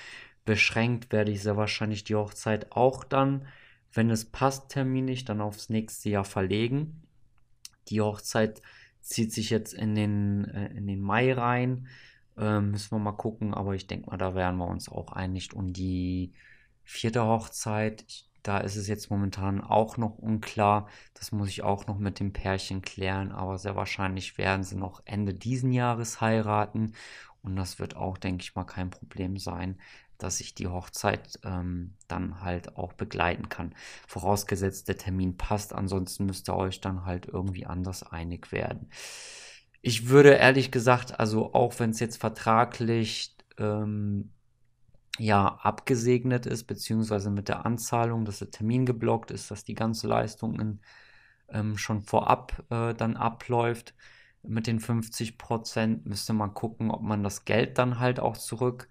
beschränkt, 0.44 1.12
werde 1.12 1.32
ich 1.32 1.42
sehr 1.42 1.56
wahrscheinlich 1.56 2.04
die 2.04 2.14
Hochzeit 2.14 2.72
auch 2.72 3.04
dann, 3.04 3.46
wenn 3.92 4.10
es 4.10 4.24
passt 4.24 4.70
terminlich, 4.70 5.24
dann 5.24 5.40
aufs 5.40 5.68
nächste 5.70 6.10
Jahr 6.10 6.24
verlegen. 6.24 7.02
Die 7.88 8.00
Hochzeit 8.00 8.60
zieht 9.00 9.32
sich 9.32 9.50
jetzt 9.50 9.72
in 9.74 9.94
den, 9.94 10.44
äh, 10.46 10.68
in 10.74 10.86
den 10.86 11.00
Mai 11.00 11.32
rein. 11.32 11.86
Ähm, 12.36 12.72
müssen 12.72 12.92
wir 12.92 12.98
mal 12.98 13.12
gucken, 13.12 13.54
aber 13.54 13.74
ich 13.74 13.86
denke 13.86 14.10
mal, 14.10 14.16
da 14.16 14.34
werden 14.34 14.56
wir 14.56 14.66
uns 14.66 14.88
auch 14.88 15.12
einig 15.12 15.54
um 15.54 15.72
die 15.72 16.32
vierte 16.82 17.24
Hochzeit. 17.24 18.04
Ich, 18.08 18.28
da 18.42 18.58
ist 18.58 18.76
es 18.76 18.88
jetzt 18.88 19.10
momentan 19.10 19.60
auch 19.60 19.96
noch 19.96 20.18
unklar. 20.18 20.88
Das 21.14 21.32
muss 21.32 21.48
ich 21.48 21.62
auch 21.62 21.86
noch 21.86 21.98
mit 21.98 22.20
dem 22.20 22.32
Pärchen 22.32 22.82
klären, 22.82 23.32
aber 23.32 23.58
sehr 23.58 23.76
wahrscheinlich 23.76 24.36
werden 24.38 24.64
sie 24.64 24.76
noch 24.76 25.02
Ende 25.04 25.34
diesen 25.34 25.72
Jahres 25.72 26.20
heiraten. 26.20 26.94
Und 27.42 27.56
das 27.56 27.78
wird 27.78 27.96
auch, 27.96 28.18
denke 28.18 28.42
ich 28.42 28.54
mal, 28.54 28.64
kein 28.64 28.90
Problem 28.90 29.36
sein, 29.38 29.78
dass 30.25 30.40
ich 30.40 30.54
die 30.54 30.69
Hochzeit 30.69 31.38
ähm, 31.45 31.95
dann 32.09 32.40
halt 32.40 32.78
auch 32.78 32.95
begleiten 32.95 33.50
kann. 33.50 33.75
Vorausgesetzt, 34.09 34.88
der 34.88 34.97
Termin 34.97 35.37
passt, 35.37 35.75
ansonsten 35.75 36.25
müsst 36.25 36.49
ihr 36.49 36.57
euch 36.57 36.81
dann 36.81 37.04
halt 37.04 37.26
irgendwie 37.26 37.66
anders 37.66 38.02
einig 38.02 38.50
werden. 38.50 38.88
Ich 39.83 40.09
würde 40.09 40.31
ehrlich 40.31 40.71
gesagt, 40.71 41.21
also 41.21 41.52
auch 41.52 41.78
wenn 41.78 41.90
es 41.90 42.00
jetzt 42.00 42.16
vertraglich 42.16 43.37
ähm, 43.59 44.33
ja 45.19 45.59
abgesegnet 45.62 46.47
ist, 46.47 46.64
beziehungsweise 46.64 47.31
mit 47.31 47.49
der 47.49 47.66
Anzahlung, 47.66 48.25
dass 48.25 48.38
der 48.38 48.50
Termin 48.50 48.87
geblockt 48.87 49.31
ist, 49.31 49.50
dass 49.50 49.64
die 49.64 49.75
ganze 49.75 50.09
Leistung 50.09 50.81
ähm, 51.50 51.76
schon 51.76 52.02
vorab 52.02 52.64
äh, 52.71 52.95
dann 52.95 53.19
abläuft 53.19 53.95
mit 54.43 54.66
den 54.66 54.81
50 54.81 55.37
Prozent, 55.37 56.07
müsste 56.07 56.33
man 56.33 56.54
gucken, 56.54 56.90
ob 56.90 57.02
man 57.02 57.23
das 57.23 57.45
Geld 57.45 57.76
dann 57.76 57.99
halt 57.99 58.21
auch 58.21 58.38
zurück 58.38 58.88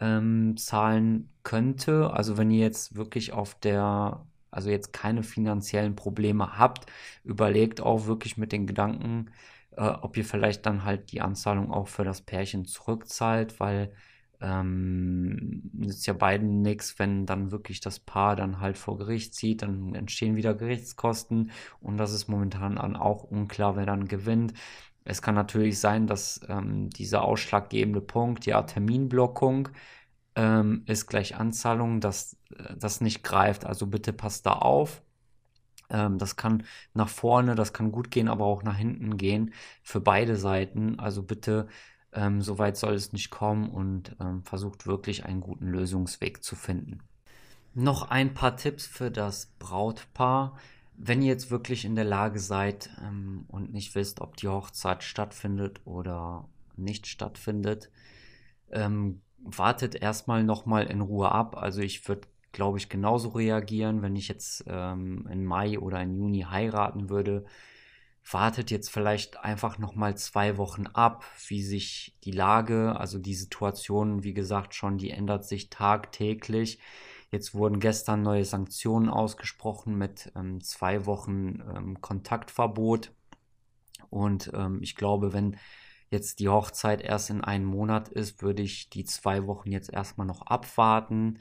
ähm, 0.00 0.56
zahlen 0.56 1.30
könnte. 1.42 2.10
Also 2.10 2.36
wenn 2.38 2.50
ihr 2.50 2.60
jetzt 2.60 2.96
wirklich 2.96 3.32
auf 3.32 3.54
der, 3.60 4.26
also 4.50 4.70
jetzt 4.70 4.92
keine 4.92 5.22
finanziellen 5.22 5.96
Probleme 5.96 6.58
habt, 6.58 6.86
überlegt 7.24 7.80
auch 7.80 8.06
wirklich 8.06 8.36
mit 8.36 8.52
den 8.52 8.66
Gedanken, 8.66 9.30
äh, 9.76 9.82
ob 9.88 10.16
ihr 10.16 10.24
vielleicht 10.24 10.66
dann 10.66 10.84
halt 10.84 11.12
die 11.12 11.20
Anzahlung 11.20 11.70
auch 11.72 11.88
für 11.88 12.04
das 12.04 12.22
Pärchen 12.22 12.64
zurückzahlt, 12.66 13.60
weil 13.60 13.92
ähm, 14.40 15.62
ist 15.80 16.06
ja 16.06 16.12
beiden 16.12 16.60
nichts, 16.62 16.98
wenn 16.98 17.26
dann 17.26 17.50
wirklich 17.50 17.80
das 17.80 17.98
Paar 18.00 18.36
dann 18.36 18.60
halt 18.60 18.76
vor 18.78 18.98
Gericht 18.98 19.34
zieht, 19.34 19.62
dann 19.62 19.94
entstehen 19.94 20.36
wieder 20.36 20.54
Gerichtskosten 20.54 21.50
und 21.80 21.96
das 21.96 22.12
ist 22.12 22.28
momentan 22.28 22.78
auch 22.96 23.24
unklar, 23.24 23.76
wer 23.76 23.86
dann 23.86 24.08
gewinnt. 24.08 24.52
Es 25.06 25.22
kann 25.22 25.34
natürlich 25.34 25.78
sein, 25.78 26.06
dass 26.06 26.40
ähm, 26.48 26.90
dieser 26.90 27.22
ausschlaggebende 27.22 28.00
Punkt, 28.00 28.44
ja, 28.46 28.62
Terminblockung 28.62 29.68
ähm, 30.34 30.82
ist 30.86 31.06
gleich 31.06 31.36
Anzahlung, 31.36 32.00
dass 32.00 32.36
äh, 32.56 32.76
das 32.76 33.00
nicht 33.00 33.22
greift. 33.22 33.64
Also 33.64 33.86
bitte 33.86 34.12
passt 34.12 34.46
da 34.46 34.52
auf. 34.52 35.02
Ähm, 35.90 36.18
das 36.18 36.36
kann 36.36 36.64
nach 36.94 37.08
vorne, 37.08 37.54
das 37.54 37.72
kann 37.72 37.92
gut 37.92 38.10
gehen, 38.10 38.28
aber 38.28 38.44
auch 38.44 38.62
nach 38.62 38.76
hinten 38.76 39.16
gehen 39.16 39.54
für 39.82 40.00
beide 40.00 40.36
Seiten. 40.36 40.98
Also 40.98 41.22
bitte, 41.22 41.68
ähm, 42.12 42.42
so 42.42 42.58
weit 42.58 42.76
soll 42.76 42.94
es 42.94 43.12
nicht 43.12 43.30
kommen 43.30 43.70
und 43.70 44.16
ähm, 44.20 44.42
versucht 44.44 44.86
wirklich 44.86 45.24
einen 45.24 45.40
guten 45.40 45.68
Lösungsweg 45.68 46.42
zu 46.42 46.56
finden. 46.56 47.00
Noch 47.74 48.10
ein 48.10 48.34
paar 48.34 48.56
Tipps 48.56 48.86
für 48.86 49.10
das 49.10 49.46
Brautpaar. 49.58 50.56
Wenn 50.98 51.22
ihr 51.22 51.28
jetzt 51.28 51.50
wirklich 51.50 51.84
in 51.84 51.94
der 51.94 52.04
Lage 52.04 52.38
seid 52.38 52.90
ähm, 53.02 53.44
und 53.48 53.72
nicht 53.72 53.94
wisst, 53.94 54.20
ob 54.20 54.36
die 54.36 54.48
Hochzeit 54.48 55.02
stattfindet 55.02 55.80
oder 55.84 56.48
nicht 56.76 57.06
stattfindet, 57.06 57.90
ähm, 58.70 59.20
wartet 59.38 59.94
erstmal 59.94 60.42
nochmal 60.42 60.86
in 60.86 61.00
Ruhe 61.00 61.30
ab. 61.30 61.56
Also 61.56 61.80
ich 61.80 62.06
würde 62.08 62.26
glaube 62.56 62.78
ich, 62.78 62.88
genauso 62.88 63.28
reagieren, 63.28 64.00
wenn 64.00 64.16
ich 64.16 64.28
jetzt 64.28 64.64
ähm, 64.66 65.28
im 65.30 65.44
Mai 65.44 65.78
oder 65.78 66.00
im 66.02 66.16
Juni 66.16 66.40
heiraten 66.40 67.10
würde. 67.10 67.44
Wartet 68.28 68.70
jetzt 68.70 68.90
vielleicht 68.90 69.44
einfach 69.44 69.78
noch 69.78 69.94
mal 69.94 70.16
zwei 70.16 70.56
Wochen 70.56 70.86
ab, 70.86 71.24
wie 71.48 71.62
sich 71.62 72.16
die 72.24 72.32
Lage, 72.32 72.96
also 72.98 73.18
die 73.18 73.34
Situation, 73.34 74.24
wie 74.24 74.32
gesagt, 74.32 74.74
schon, 74.74 74.96
die 74.96 75.10
ändert 75.10 75.44
sich 75.44 75.68
tagtäglich. 75.68 76.80
Jetzt 77.30 77.54
wurden 77.54 77.80
gestern 77.80 78.22
neue 78.22 78.44
Sanktionen 78.44 79.08
ausgesprochen 79.08 79.96
mit 79.96 80.32
ähm, 80.36 80.60
zwei 80.62 81.06
Wochen 81.06 81.60
ähm, 81.74 82.00
Kontaktverbot. 82.00 83.12
Und 84.10 84.50
ähm, 84.54 84.80
ich 84.82 84.94
glaube, 84.94 85.32
wenn 85.32 85.56
jetzt 86.10 86.38
die 86.38 86.48
Hochzeit 86.48 87.02
erst 87.02 87.30
in 87.30 87.42
einem 87.42 87.64
Monat 87.64 88.08
ist, 88.08 88.42
würde 88.42 88.62
ich 88.62 88.90
die 88.90 89.04
zwei 89.04 89.46
Wochen 89.46 89.72
jetzt 89.72 89.92
erstmal 89.92 90.26
noch 90.26 90.42
abwarten 90.42 91.38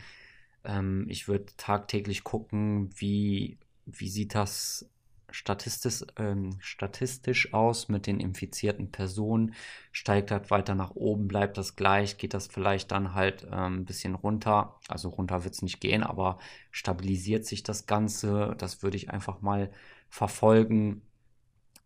ähm, 0.66 1.06
ich 1.08 1.28
würde 1.28 1.46
tagtäglich 1.58 2.24
gucken, 2.24 2.90
wie, 2.96 3.60
wie 3.86 4.10
sieht 4.10 4.36
das 4.36 4.90
statistisch, 5.36 6.04
ähm, 6.18 6.58
statistisch 6.60 7.54
aus 7.54 7.90
mit 7.90 8.08
den 8.08 8.20
infizierten 8.20 8.92
Personen. 8.92 9.54
Steigt 9.92 10.32
das 10.32 10.50
weiter 10.50 10.76
nach 10.76 10.92
oben, 10.96 11.28
bleibt 11.28 11.58
das 11.58 11.76
gleich, 11.76 12.18
geht 12.18 12.34
das 12.34 12.48
vielleicht 12.48 12.92
dann 12.92 13.14
halt 13.14 13.44
ähm, 13.52 13.82
ein 13.82 13.86
bisschen 13.86 14.16
runter. 14.16 14.80
Also 14.88 15.10
runter 15.10 15.44
wird 15.44 15.54
es 15.56 15.62
nicht 15.62 15.82
gehen, 15.82 16.04
aber 16.04 16.40
stabilisiert 16.72 17.46
sich 17.46 17.64
das 17.64 17.86
Ganze. 17.86 18.56
Das 18.58 18.82
würde 18.82 18.98
ich 18.98 19.10
einfach 19.12 19.42
mal 19.42 19.72
verfolgen 20.10 21.02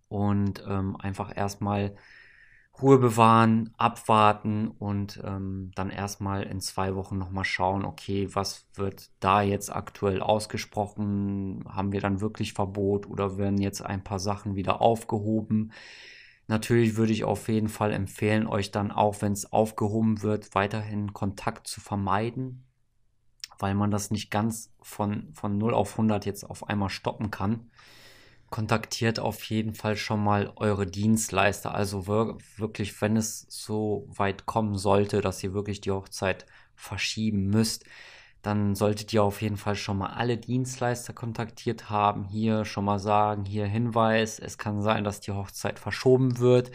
und 0.10 0.64
ähm, 0.68 0.96
einfach 0.98 1.36
erstmal 1.36 1.96
Ruhe 2.82 2.98
bewahren, 2.98 3.74
abwarten 3.78 4.70
und 4.70 5.22
ähm, 5.24 5.72
dann 5.76 5.90
erstmal 5.90 6.44
in 6.44 6.62
zwei 6.62 6.96
Wochen 6.96 7.18
nochmal 7.18 7.46
schauen, 7.46 7.86
okay, 7.86 8.30
was 8.34 8.68
wird 8.76 9.10
da 9.20 9.42
jetzt 9.42 9.74
aktuell 9.74 10.22
ausgesprochen? 10.22 11.64
Haben 11.68 11.92
wir 11.92 12.02
dann 12.02 12.22
wirklich 12.22 12.54
Verbot 12.54 13.08
oder 13.08 13.38
werden 13.38 13.60
jetzt 13.60 13.82
ein 13.82 14.04
paar 14.04 14.20
Sachen 14.20 14.56
wieder 14.56 14.82
aufgehoben? 14.82 15.72
Natürlich 16.48 16.96
würde 16.96 17.14
ich 17.14 17.26
auf 17.26 17.48
jeden 17.48 17.70
Fall 17.70 17.92
empfehlen, 17.92 18.48
euch 18.48 18.72
dann 18.72 18.92
auch, 18.92 19.22
wenn 19.22 19.34
es 19.34 19.52
aufgehoben 19.52 20.24
wird, 20.24 20.56
weiterhin 20.56 21.14
Kontakt 21.14 21.68
zu 21.68 21.82
vermeiden, 21.82 22.66
weil 23.60 23.76
man 23.76 23.92
das 23.92 24.10
nicht 24.10 24.32
ganz 24.32 24.74
von, 24.82 25.34
von 25.34 25.58
0 25.58 25.74
auf 25.74 25.92
100 25.92 26.26
jetzt 26.26 26.44
auf 26.44 26.68
einmal 26.68 26.90
stoppen 26.90 27.30
kann 27.30 27.70
kontaktiert 28.50 29.20
auf 29.20 29.44
jeden 29.46 29.74
Fall 29.74 29.96
schon 29.96 30.24
mal 30.24 30.52
eure 30.56 30.86
Dienstleister. 30.86 31.74
Also 31.74 32.08
wirklich, 32.08 33.02
wenn 33.02 33.18
es 33.18 33.46
so 33.50 34.08
weit 34.10 34.46
kommen 34.46 34.78
sollte, 34.78 35.22
dass 35.22 35.44
ihr 35.44 35.54
wirklich 35.54 35.82
die 35.82 35.92
Hochzeit 35.92 36.46
verschieben 36.76 37.48
müsst, 37.48 37.86
dann 38.42 38.74
solltet 38.74 39.12
ihr 39.12 39.22
auf 39.22 39.42
jeden 39.42 39.58
Fall 39.58 39.76
schon 39.76 39.98
mal 39.98 40.12
alle 40.14 40.38
Dienstleister 40.38 41.12
kontaktiert 41.12 41.90
haben. 41.90 42.24
Hier 42.24 42.64
schon 42.64 42.86
mal 42.86 43.00
sagen, 43.00 43.44
hier 43.44 43.66
Hinweis, 43.66 44.40
es 44.40 44.58
kann 44.58 44.82
sein, 44.82 45.04
dass 45.04 45.20
die 45.20 45.34
Hochzeit 45.34 45.78
verschoben 45.78 46.40
wird. 46.40 46.72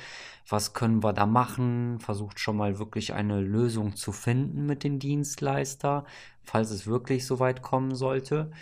Was 0.46 0.74
können 0.74 1.02
wir 1.02 1.14
da 1.14 1.24
machen? 1.24 2.00
Versucht 2.00 2.38
schon 2.38 2.58
mal 2.58 2.78
wirklich 2.78 3.14
eine 3.14 3.40
Lösung 3.40 3.96
zu 3.96 4.12
finden 4.12 4.66
mit 4.66 4.84
dem 4.84 4.98
Dienstleister, 4.98 6.04
falls 6.42 6.70
es 6.70 6.86
wirklich 6.86 7.26
so 7.26 7.40
weit 7.40 7.62
kommen 7.62 7.94
sollte. 7.94 8.52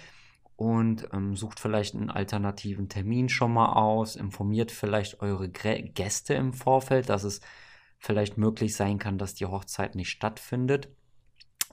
Und 0.56 1.09
ähm, 1.12 1.35
sucht 1.37 1.61
vielleicht 1.61 1.94
einen 1.94 2.11
alternativen 2.11 2.88
Termin 2.88 3.28
schon 3.28 3.52
mal 3.52 3.73
aus, 3.73 4.16
informiert 4.16 4.71
vielleicht 4.71 5.21
eure 5.21 5.49
Gäste 5.49 6.35
im 6.35 6.52
Vorfeld, 6.52 7.09
dass 7.09 7.25
es 7.25 7.40
vielleicht 7.99 8.38
möglich 8.38 8.76
sein 8.76 8.99
kann, 8.99 9.18
dass 9.18 9.35
die 9.35 9.47
Hochzeit 9.47 9.94
nicht 9.94 10.11
stattfindet 10.11 10.88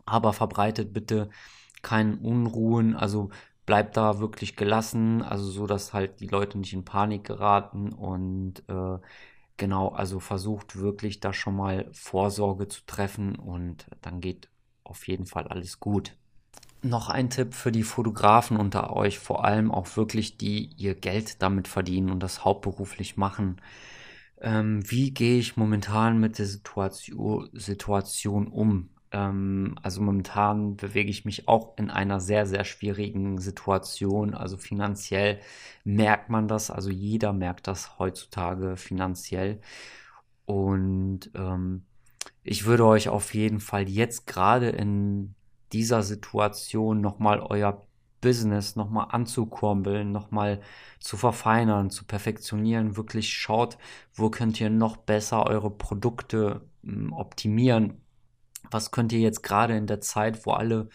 aber 0.10 0.34
verbreitet 0.34 0.94
bitte 0.94 1.30
keinen 1.82 2.18
Unruhen, 2.20 2.96
also 2.96 3.30
bleibt 3.66 3.98
da 3.98 4.20
wirklich 4.20 4.56
gelassen, 4.56 5.22
also 5.22 5.50
so, 5.50 5.68
dass 5.68 5.94
halt 5.94 6.20
die 6.20 6.28
Leute 6.28 6.58
nicht 6.58 6.74
in 6.74 6.86
Panik 6.86 7.24
geraten 7.24 7.94
und 7.94 8.64
äh, 8.68 8.98
genau, 9.58 9.90
also 9.90 10.20
versucht 10.20 10.76
wirklich 10.78 11.20
da 11.20 11.34
schon 11.34 11.56
mal 11.56 11.88
Vorsorge 11.94 12.68
zu 12.68 12.82
treffen 12.86 13.36
und 13.36 13.86
dann 14.02 14.22
geht 14.22 14.50
auf 14.84 15.08
jeden 15.08 15.26
Fall 15.28 15.48
alles 15.48 15.80
gut. 15.80 16.18
Noch 16.82 17.10
ein 17.10 17.30
Tipp 17.30 17.54
für 17.54 17.74
die 17.74 17.84
Fotografen 17.84 18.56
unter 18.56 18.96
euch, 18.96 19.20
vor 19.20 19.44
allem 19.44 19.70
auch 19.72 19.98
wirklich 19.98 20.38
die 20.38 20.70
ihr 20.78 20.96
Geld 20.96 21.42
damit 21.42 21.68
verdienen 21.68 22.10
und 22.10 22.24
das 22.24 22.46
hauptberuflich 22.46 23.18
machen. 23.18 23.62
Ähm, 24.40 24.90
wie 24.90 25.12
gehe 25.14 25.40
ich 25.40 25.58
momentan 25.58 26.20
mit 26.20 26.40
der 26.40 26.46
Situation, 26.46 27.50
Situation 27.52 28.48
um? 28.48 28.90
Ähm, 29.12 29.76
also 29.82 30.02
momentan 30.02 30.78
bewege 30.78 31.10
ich 31.10 31.26
mich 31.26 31.50
auch 31.50 31.78
in 31.78 31.90
einer 31.90 32.22
sehr, 32.22 32.46
sehr 32.46 32.64
schwierigen 32.64 33.40
Situation. 33.40 34.34
Also 34.34 34.58
finanziell 34.58 35.42
merkt 35.84 36.30
man 36.30 36.48
das, 36.48 36.72
also 36.72 36.90
jeder 36.90 37.34
merkt 37.34 37.68
das 37.68 38.00
heutzutage 38.00 38.78
finanziell. 38.78 39.60
Und 40.46 41.32
ähm, 41.36 41.86
ich 42.44 42.66
würde 42.66 42.86
euch 42.86 43.10
auf 43.10 43.34
jeden 43.34 43.60
Fall 43.60 43.90
jetzt 43.90 44.28
gerade 44.28 44.70
in 44.70 45.36
dieser 45.74 46.04
Situation 46.04 47.02
nochmal 47.02 47.40
euer 47.42 47.86
Business 48.22 48.76
nochmal 48.76 49.08
anzukurbeln, 49.12 50.12
nochmal 50.12 50.60
zu 51.00 51.16
verfeinern, 51.16 51.90
zu 51.90 52.06
perfektionieren. 52.06 52.98
Wirklich 52.98 53.32
schaut, 53.32 53.78
wo 54.14 54.30
könnt 54.30 54.60
ihr 54.60 54.70
noch 54.70 54.98
besser 54.98 55.46
eure 55.48 55.72
Produkte 55.72 56.62
hm, 56.84 57.14
optimieren 57.14 58.02
was 58.72 58.92
könnt 58.92 59.12
ihr 59.14 59.20
jetzt 59.20 59.44
gerade 59.44 59.76
in 59.76 59.88
der 59.88 60.02
Zeit, 60.02 60.46
wo 60.46 60.52
alle 60.52 60.90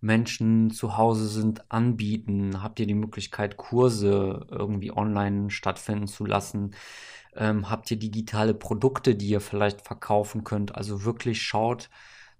Menschen 0.00 0.70
zu 0.70 0.96
Hause 0.96 1.28
sind, 1.28 1.70
anbieten? 1.70 2.62
Habt 2.62 2.80
ihr 2.80 2.86
die 2.86 2.94
Möglichkeit, 2.94 3.56
Kurse 3.56 4.46
irgendwie 4.50 4.92
online 4.92 5.50
stattfinden 5.50 6.06
zu 6.06 6.24
lassen? 6.24 6.74
Ähm, 7.34 7.70
habt 7.70 7.90
ihr 7.90 7.98
digitale 7.98 8.54
Produkte, 8.54 9.14
die 9.14 9.28
ihr 9.28 9.40
vielleicht 9.40 9.82
verkaufen 9.86 10.44
könnt? 10.44 10.74
Also 10.74 11.04
wirklich 11.04 11.42
schaut 11.42 11.90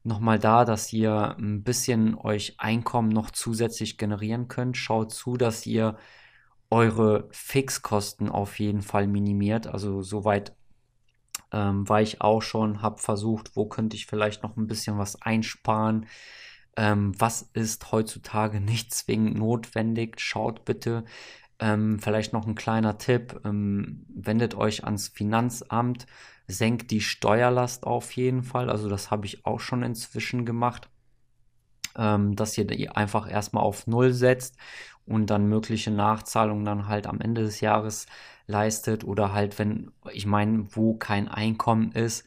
nochmal 0.05 0.39
da, 0.39 0.65
dass 0.65 0.93
ihr 0.93 1.37
ein 1.39 1.63
bisschen 1.63 2.17
euch 2.17 2.55
Einkommen 2.59 3.09
noch 3.09 3.31
zusätzlich 3.31 3.99
generieren 3.99 4.49
könnt. 4.49 4.77
Schaut 4.77 5.13
zu, 5.13 5.37
dass 5.37 5.67
ihr 5.67 5.97
eure 6.71 7.29
Fixkosten 7.31 8.29
auf 8.29 8.59
jeden 8.59 8.83
Fall 8.83 9.07
minimiert. 9.07 9.67
Also 9.67 10.03
soweit 10.03 10.55
ähm, 11.53 11.89
war 11.89 12.03
ich 12.03 12.21
auch 12.21 12.43
schon, 12.43 12.83
habe 12.83 13.01
versucht, 13.01 13.57
wo 13.57 13.67
könnte 13.67 13.97
ich 13.97 14.07
vielleicht 14.07 14.43
noch 14.43 14.57
ein 14.57 14.67
bisschen 14.67 14.99
was 14.99 15.21
einsparen. 15.23 16.07
Ähm, 16.77 17.13
was 17.19 17.43
ist 17.55 17.91
heutzutage 17.93 18.61
nicht 18.63 18.95
zwingend 18.95 19.37
notwendig? 19.39 20.21
Schaut 20.21 20.65
bitte. 20.65 21.05
Ähm, 21.61 21.99
vielleicht 21.99 22.33
noch 22.33 22.47
ein 22.47 22.55
kleiner 22.55 22.99
Tipp. 22.99 23.41
Ähm, 23.45 24.07
wendet 24.09 24.55
euch 24.55 24.85
ans 24.85 25.09
Finanzamt. 25.09 26.07
Senkt 26.47 26.91
die 26.91 27.01
Steuerlast 27.01 27.87
auf 27.87 28.13
jeden 28.13 28.43
Fall. 28.43 28.71
Also 28.71 28.89
das 28.89 29.11
habe 29.11 29.27
ich 29.27 29.45
auch 29.45 29.61
schon 29.61 29.83
inzwischen 29.83 30.47
gemacht. 30.47 30.89
Ähm, 31.97 32.37
dass 32.37 32.57
ihr 32.57 32.97
einfach 32.97 33.31
erstmal 33.31 33.65
auf 33.65 33.87
Null 33.87 34.13
setzt 34.13 34.57
und 35.05 35.31
dann 35.31 35.49
mögliche 35.49 35.91
Nachzahlungen 35.91 36.65
dann 36.65 36.87
halt 36.87 37.07
am 37.07 37.21
Ende 37.21 37.43
des 37.43 37.61
Jahres 37.61 38.07
leistet 38.47 39.05
oder 39.05 39.33
halt, 39.33 39.59
wenn, 39.59 39.91
ich 40.13 40.27
meine, 40.27 40.67
wo 40.77 40.95
kein 40.95 41.29
Einkommen 41.29 41.93
ist, 41.93 42.25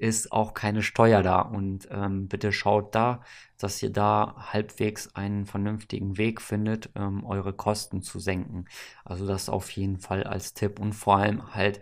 ist 0.00 0.32
auch 0.32 0.54
keine 0.54 0.82
Steuer 0.82 1.22
da. 1.22 1.40
Und 1.40 1.88
ähm, 1.90 2.28
bitte 2.28 2.52
schaut 2.52 2.94
da, 2.94 3.22
dass 3.58 3.82
ihr 3.82 3.90
da 3.90 4.34
halbwegs 4.52 5.14
einen 5.14 5.46
vernünftigen 5.46 6.16
Weg 6.16 6.40
findet, 6.40 6.90
ähm, 6.94 7.24
eure 7.24 7.52
Kosten 7.52 8.02
zu 8.02 8.18
senken. 8.18 8.66
Also 9.04 9.26
das 9.26 9.48
auf 9.48 9.70
jeden 9.70 9.98
Fall 9.98 10.24
als 10.24 10.54
Tipp 10.54 10.78
und 10.80 10.92
vor 10.92 11.16
allem 11.16 11.54
halt 11.54 11.80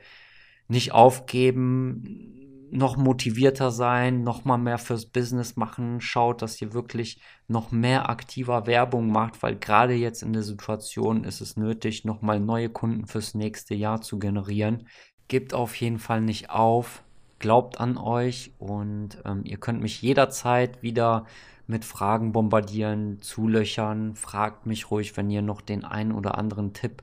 nicht 0.68 0.92
aufgeben, 0.92 2.46
noch 2.70 2.96
motivierter 2.96 3.70
sein, 3.70 4.22
noch 4.22 4.44
mal 4.44 4.57
mehr 4.57 4.79
fürs 4.79 5.07
Business 5.07 5.57
machen, 5.57 6.00
schaut, 6.00 6.42
dass 6.42 6.61
ihr 6.61 6.72
wirklich 6.72 7.20
noch 7.46 7.70
mehr 7.70 8.09
aktiver 8.09 8.66
Werbung 8.66 9.11
macht, 9.11 9.42
weil 9.42 9.57
gerade 9.57 9.94
jetzt 9.94 10.22
in 10.22 10.33
der 10.33 10.42
Situation 10.42 11.24
ist 11.24 11.40
es 11.40 11.57
nötig, 11.57 12.05
noch 12.05 12.22
mal 12.22 12.40
neue 12.40 12.68
Kunden 12.68 13.07
fürs 13.07 13.35
nächste 13.35 13.74
Jahr 13.74 14.00
zu 14.00 14.18
generieren. 14.18 14.88
Gebt 15.29 15.55
auf 15.55 15.74
jeden 15.76 15.98
Fall 15.98 16.20
nicht 16.20 16.50
auf, 16.50 17.05
glaubt 17.38 17.81
an 17.81 17.96
euch 17.99 18.53
und 18.59 19.18
ähm, 19.25 19.42
ihr 19.44 19.59
könnt 19.59 19.81
mich 19.81 20.03
jederzeit 20.03 20.83
wieder 20.83 21.27
mit 21.66 21.85
Fragen 21.85 22.33
bombardieren, 22.33 23.20
zulöchern. 23.20 24.14
Fragt 24.14 24.66
mich 24.66 24.90
ruhig, 24.90 25.16
wenn 25.16 25.31
ihr 25.31 25.42
noch 25.42 25.61
den 25.61 25.85
einen 25.85 26.12
oder 26.12 26.38
anderen 26.38 26.72
Tipp 26.72 27.03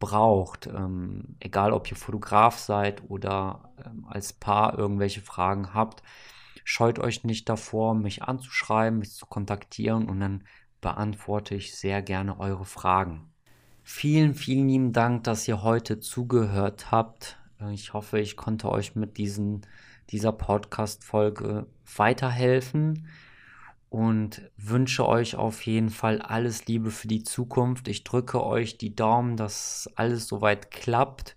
braucht, 0.00 0.66
ähm, 0.66 1.36
egal 1.38 1.72
ob 1.72 1.90
ihr 1.90 1.96
Fotograf 1.96 2.58
seid 2.58 3.08
oder 3.08 3.72
ähm, 3.86 4.04
als 4.08 4.32
Paar 4.32 4.76
irgendwelche 4.76 5.20
Fragen 5.20 5.74
habt, 5.74 6.02
scheut 6.64 6.98
euch 6.98 7.22
nicht 7.22 7.48
davor, 7.48 7.94
mich 7.94 8.22
anzuschreiben, 8.22 8.98
mich 8.98 9.12
zu 9.12 9.26
kontaktieren 9.26 10.08
und 10.08 10.18
dann 10.18 10.42
beantworte 10.80 11.54
ich 11.54 11.76
sehr 11.76 12.02
gerne 12.02 12.40
eure 12.40 12.64
Fragen. 12.64 13.30
Vielen, 13.84 14.34
vielen 14.34 14.68
lieben 14.68 14.92
Dank, 14.92 15.24
dass 15.24 15.46
ihr 15.46 15.62
heute 15.62 16.00
zugehört 16.00 16.90
habt. 16.90 17.38
Ich 17.70 17.92
hoffe, 17.92 18.18
ich 18.18 18.36
konnte 18.36 18.70
euch 18.70 18.96
mit 18.96 19.18
diesen, 19.18 19.66
dieser 20.10 20.32
Podcast-Folge 20.32 21.66
weiterhelfen 21.96 23.06
und 23.88 24.50
wünsche 24.56 25.06
euch 25.06 25.36
auf 25.36 25.66
jeden 25.66 25.90
Fall 25.90 26.22
alles 26.22 26.66
Liebe 26.66 26.90
für 26.90 27.08
die 27.08 27.22
Zukunft. 27.24 27.88
Ich 27.88 28.04
drücke 28.04 28.42
euch 28.42 28.78
die 28.78 28.94
Daumen, 28.96 29.36
dass 29.36 29.90
alles 29.96 30.26
soweit 30.26 30.70
klappt. 30.70 31.36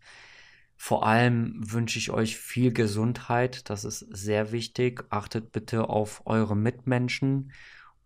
Vor 0.77 1.05
allem 1.05 1.53
wünsche 1.57 1.99
ich 1.99 2.11
euch 2.11 2.37
viel 2.37 2.71
Gesundheit, 2.71 3.69
das 3.69 3.83
ist 3.83 3.99
sehr 3.99 4.51
wichtig. 4.51 5.03
Achtet 5.09 5.51
bitte 5.51 5.89
auf 5.89 6.21
eure 6.25 6.55
Mitmenschen 6.55 7.51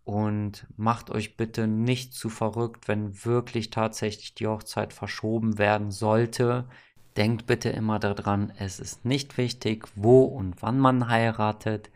und 0.04 0.66
macht 0.76 1.10
euch 1.10 1.36
bitte 1.36 1.68
nicht 1.68 2.14
zu 2.14 2.28
verrückt, 2.28 2.88
wenn 2.88 3.24
wirklich 3.24 3.70
tatsächlich 3.70 4.34
die 4.34 4.46
Hochzeit 4.46 4.92
verschoben 4.92 5.58
werden 5.58 5.90
sollte. 5.90 6.68
Denkt 7.16 7.46
bitte 7.46 7.70
immer 7.70 7.98
daran, 7.98 8.52
es 8.58 8.80
ist 8.80 9.04
nicht 9.04 9.36
wichtig, 9.36 9.86
wo 9.94 10.22
und 10.22 10.62
wann 10.62 10.78
man 10.78 11.08
heiratet 11.08 11.90